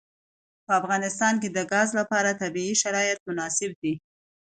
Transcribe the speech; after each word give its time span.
په 0.65 0.71
افغانستان 0.79 1.33
کې 1.41 1.49
د 1.51 1.59
ګاز 1.71 1.89
لپاره 1.99 2.37
طبیعي 2.41 2.75
شرایط 2.81 3.19
مناسب 3.27 3.71
دي. 3.81 3.93